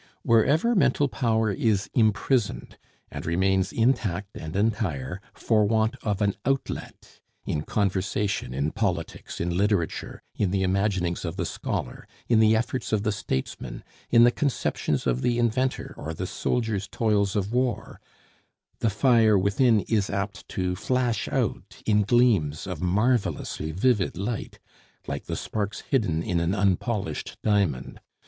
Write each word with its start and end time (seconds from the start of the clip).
Wherever 0.23 0.73
mental 0.73 1.07
power 1.07 1.51
is 1.51 1.87
imprisoned, 1.93 2.79
and 3.11 3.23
remains 3.23 3.71
intact 3.71 4.35
and 4.35 4.55
entire 4.55 5.21
for 5.35 5.63
want 5.65 5.93
of 6.01 6.23
an 6.23 6.33
outlet 6.43 7.19
in 7.45 7.61
conversation, 7.61 8.51
in 8.51 8.71
politics, 8.71 9.39
in 9.39 9.55
literature, 9.55 10.23
in 10.33 10.49
the 10.49 10.63
imaginings 10.63 11.23
of 11.23 11.35
the 11.35 11.45
scholar, 11.45 12.07
in 12.27 12.39
the 12.39 12.55
efforts 12.55 12.91
of 12.91 13.03
the 13.03 13.11
statesman, 13.11 13.83
in 14.09 14.23
the 14.23 14.31
conceptions 14.31 15.05
of 15.05 15.21
the 15.21 15.37
inventor, 15.37 15.93
or 15.95 16.15
the 16.15 16.25
soldier's 16.25 16.87
toils 16.87 17.35
of 17.35 17.53
war; 17.53 18.01
the 18.79 18.89
fire 18.89 19.37
within 19.37 19.81
is 19.81 20.09
apt 20.09 20.47
to 20.49 20.75
flash 20.75 21.27
out 21.27 21.83
in 21.85 22.01
gleams 22.01 22.65
of 22.65 22.81
marvelously 22.81 23.71
vivid 23.71 24.17
light, 24.17 24.57
like 25.05 25.25
the 25.25 25.35
sparks 25.35 25.81
hidden 25.81 26.23
in 26.23 26.39
an 26.39 26.55
unpolished 26.55 27.37
diamond. 27.43 27.99